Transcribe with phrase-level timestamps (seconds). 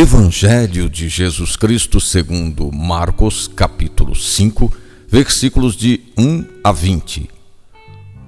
[0.00, 4.72] Evangelho de Jesus Cristo segundo Marcos, capítulo 5,
[5.06, 7.28] versículos de 1 a 20.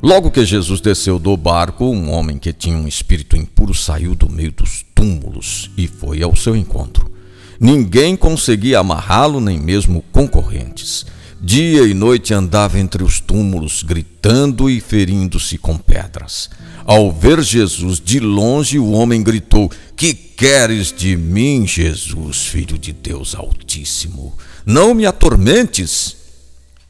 [0.02, 4.30] Logo que Jesus desceu do barco, um homem que tinha um espírito impuro saiu do
[4.30, 7.11] meio dos túmulos e foi ao seu encontro.
[7.58, 11.07] Ninguém conseguia amarrá-lo, nem mesmo concorrentes.
[11.45, 16.49] Dia e noite andava entre os túmulos, gritando e ferindo-se com pedras.
[16.85, 22.93] Ao ver Jesus de longe, o homem gritou: Que queres de mim, Jesus, filho de
[22.93, 24.39] Deus Altíssimo?
[24.64, 26.16] Não me atormentes.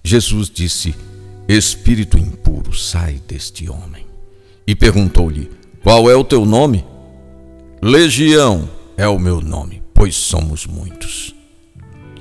[0.04, 0.94] Jesus disse:
[1.48, 4.04] Espírito impuro, sai deste homem.
[4.66, 5.50] E perguntou-lhe:
[5.82, 6.84] Qual é o teu nome?
[7.80, 11.34] Legião é o meu nome, pois somos muitos.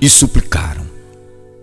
[0.00, 0.91] E suplicaram: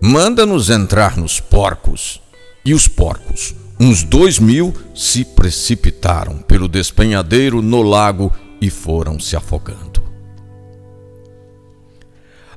[0.01, 2.21] Manda-nos entrar nos porcos.
[2.65, 9.35] E os porcos, uns dois mil, se precipitaram pelo despenhadeiro no lago e foram se
[9.35, 10.01] afogando.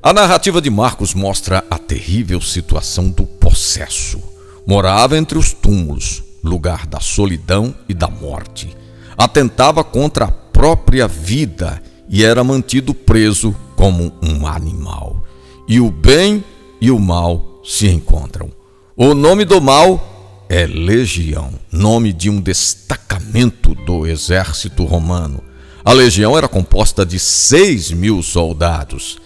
[0.01, 4.21] A narrativa de Marcos mostra a terrível situação do possesso.
[4.65, 8.75] Morava entre os túmulos, lugar da solidão e da morte.
[9.17, 15.23] Atentava contra a própria vida e era mantido preso como um animal.
[15.67, 16.43] E o bem
[16.83, 18.51] e o mal se encontram.
[18.93, 25.41] O nome do mal é Legião, nome de um destacamento do exército romano.
[25.85, 29.17] A legião era composta de seis mil soldados.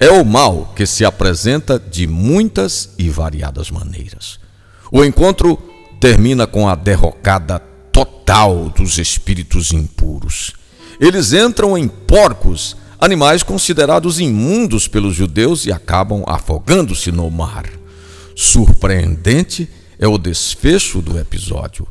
[0.00, 4.40] É o mal que se apresenta de muitas e variadas maneiras.
[4.90, 5.56] O encontro
[6.00, 7.60] termina com a derrocada
[7.92, 10.52] total dos espíritos impuros.
[10.98, 17.68] Eles entram em porcos animais considerados imundos pelos judeus e acabam afogando-se no mar.
[18.34, 21.86] Surpreendente é o desfecho do episódio.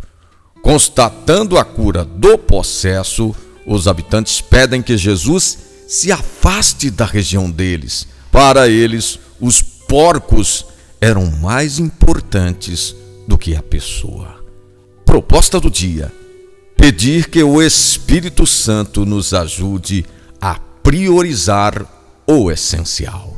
[0.62, 8.08] Constatando a cura do possesso, os habitantes pedem que Jesus se afaste da região deles.
[8.32, 10.66] Para eles, os porcos
[11.00, 12.96] eram mais importantes
[13.28, 14.44] do que a pessoa.
[15.06, 16.12] Proposta do dia:
[16.76, 20.06] pedir que o Espírito Santo nos ajude
[20.84, 21.88] priorizar
[22.28, 23.33] o essencial.